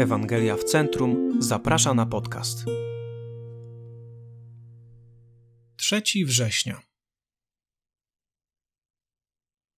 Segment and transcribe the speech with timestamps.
[0.00, 2.64] Ewangelia w Centrum zaprasza na podcast.
[5.76, 6.82] 3 września.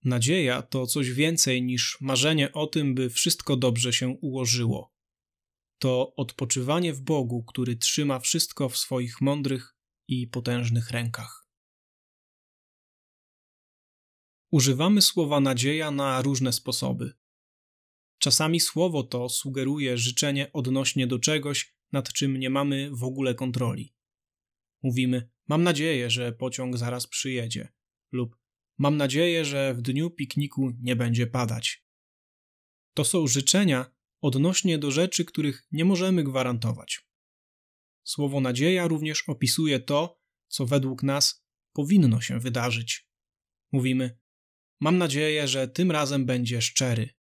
[0.05, 4.95] Nadzieja to coś więcej niż marzenie o tym, by wszystko dobrze się ułożyło.
[5.79, 9.77] To odpoczywanie w Bogu, który trzyma wszystko w swoich mądrych
[10.09, 11.47] i potężnych rękach.
[14.51, 17.22] Używamy słowa nadzieja na różne sposoby.
[18.23, 23.95] Czasami słowo to sugeruje życzenie odnośnie do czegoś, nad czym nie mamy w ogóle kontroli.
[24.83, 27.69] Mówimy: Mam nadzieję, że pociąg zaraz przyjedzie,
[28.13, 28.37] lub
[28.79, 31.85] Mam nadzieję, że w dniu pikniku nie będzie padać.
[32.95, 33.91] To są życzenia
[34.21, 37.09] odnośnie do rzeczy, których nie możemy gwarantować.
[38.05, 43.09] Słowo nadzieja również opisuje to, co według nas powinno się wydarzyć.
[43.73, 44.19] Mówimy:
[44.81, 47.22] Mam nadzieję, że tym razem będzie szczery,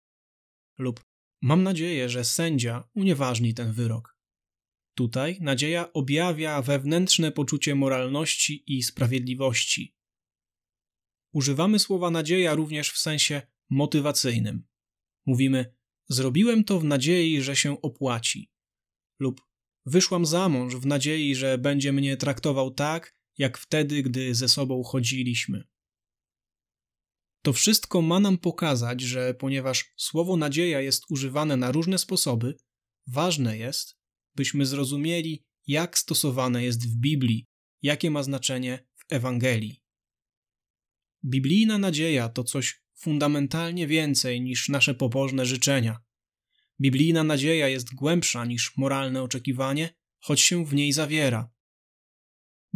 [0.79, 1.05] lub
[1.43, 4.16] mam nadzieję, że sędzia unieważni ten wyrok.
[4.95, 9.96] Tutaj nadzieja objawia wewnętrzne poczucie moralności i sprawiedliwości.
[11.33, 14.66] Używamy słowa nadzieja również w sensie motywacyjnym.
[15.27, 15.74] Mówimy:
[16.09, 18.51] Zrobiłem to w nadziei, że się opłaci,
[19.18, 19.40] lub
[19.87, 24.83] wyszłam za mąż w nadziei, że będzie mnie traktował tak, jak wtedy, gdy ze sobą
[24.83, 25.65] chodziliśmy.
[27.47, 32.57] To wszystko ma nam pokazać, że ponieważ słowo nadzieja jest używane na różne sposoby,
[33.07, 33.97] ważne jest,
[34.35, 37.47] byśmy zrozumieli, jak stosowane jest w Biblii,
[37.83, 39.83] jakie ma znaczenie w Ewangelii.
[41.24, 45.99] Biblijna nadzieja to coś fundamentalnie więcej niż nasze pobożne życzenia.
[46.80, 51.51] Biblijna nadzieja jest głębsza niż moralne oczekiwanie, choć się w niej zawiera.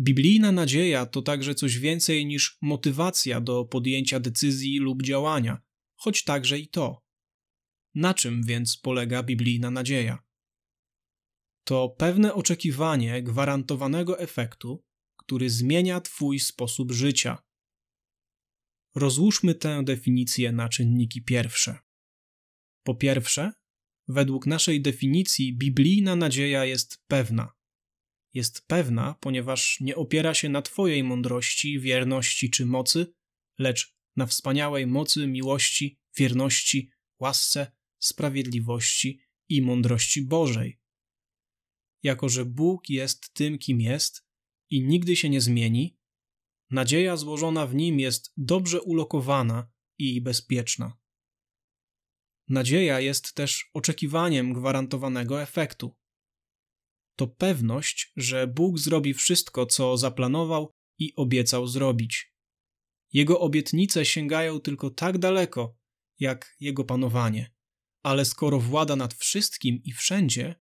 [0.00, 5.62] Biblijna nadzieja to także coś więcej niż motywacja do podjęcia decyzji lub działania,
[5.96, 7.02] choć także i to.
[7.94, 10.22] Na czym więc polega biblijna nadzieja?
[11.64, 14.84] To pewne oczekiwanie gwarantowanego efektu,
[15.16, 17.42] który zmienia Twój sposób życia.
[18.94, 21.78] Rozłóżmy tę definicję na czynniki pierwsze.
[22.82, 23.52] Po pierwsze,
[24.08, 27.59] według naszej definicji, biblijna nadzieja jest pewna
[28.34, 33.14] jest pewna, ponieważ nie opiera się na Twojej mądrości, wierności czy mocy,
[33.58, 40.80] lecz na wspaniałej mocy, miłości, wierności, łasce, sprawiedliwości i mądrości Bożej.
[42.02, 44.26] Jako, że Bóg jest tym, kim jest
[44.70, 45.98] i nigdy się nie zmieni,
[46.70, 50.98] nadzieja złożona w nim jest dobrze ulokowana i bezpieczna.
[52.48, 55.99] Nadzieja jest też oczekiwaniem gwarantowanego efektu
[57.16, 62.34] to pewność, że Bóg zrobi wszystko, co zaplanował i obiecał zrobić.
[63.12, 65.76] Jego obietnice sięgają tylko tak daleko,
[66.18, 67.52] jak jego panowanie.
[68.02, 70.54] Ale skoro włada nad wszystkim i wszędzie,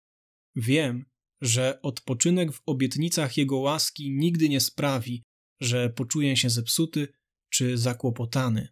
[0.55, 1.05] wiem,
[1.41, 5.23] że odpoczynek w obietnicach jego łaski nigdy nie sprawi,
[5.61, 7.07] że poczuję się zepsuty
[7.49, 8.67] czy zakłopotany.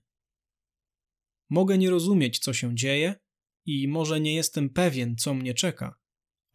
[1.50, 3.16] Mogę nie rozumieć, co się dzieje,
[3.66, 6.00] i może nie jestem pewien, co mnie czeka,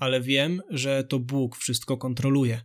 [0.00, 2.62] ale wiem, że to Bóg wszystko kontroluje.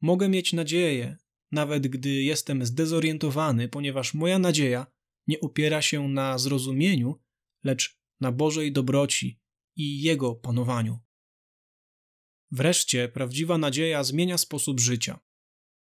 [0.00, 1.16] Mogę mieć nadzieję,
[1.52, 4.86] nawet gdy jestem zdezorientowany, ponieważ moja nadzieja
[5.26, 7.20] nie opiera się na zrozumieniu,
[7.64, 9.40] lecz na Bożej dobroci
[9.76, 10.98] i Jego panowaniu.
[12.50, 15.20] Wreszcie prawdziwa nadzieja zmienia sposób życia.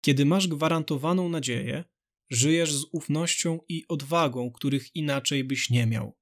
[0.01, 1.84] Kiedy masz gwarantowaną nadzieję,
[2.29, 6.19] żyjesz z ufnością i odwagą, których inaczej byś nie miał.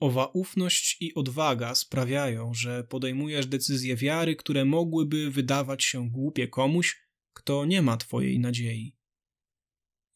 [0.00, 7.06] Owa ufność i odwaga sprawiają, że podejmujesz decyzje wiary, które mogłyby wydawać się głupie komuś,
[7.32, 8.96] kto nie ma Twojej nadziei.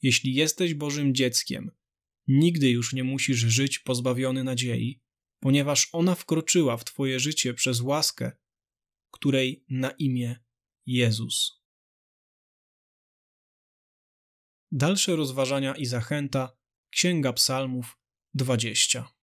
[0.03, 1.71] Jeśli jesteś Bożym dzieckiem,
[2.29, 5.01] nigdy już nie musisz żyć pozbawiony nadziei,
[5.41, 8.33] ponieważ ona wkroczyła w Twoje życie przez łaskę,
[9.11, 10.41] której na imię
[10.87, 11.61] Jezus.
[14.73, 16.57] Dalsze rozważania i zachęta
[16.91, 17.99] Księga Psalmów
[18.35, 19.20] 20.